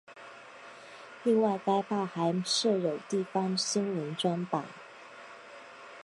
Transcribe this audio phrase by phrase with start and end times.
[1.21, 4.65] 另外该报还设有地方新闻专版。